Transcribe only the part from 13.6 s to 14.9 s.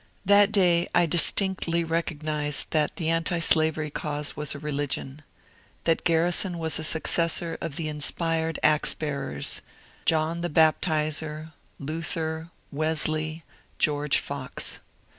George Fox.